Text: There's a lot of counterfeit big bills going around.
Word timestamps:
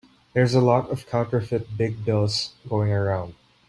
There's 0.33 0.55
a 0.55 0.61
lot 0.61 0.89
of 0.89 1.05
counterfeit 1.05 1.77
big 1.77 2.03
bills 2.03 2.55
going 2.67 2.91
around. 2.91 3.35